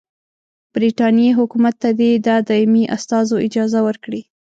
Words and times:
برټانیې 0.73 1.29
حکومت 1.39 1.75
ته 1.83 1.89
دي 1.99 2.11
د 2.25 2.27
دایمي 2.47 2.83
استازو 2.95 3.35
اجازه 3.47 3.79
ورکړي. 3.87 4.21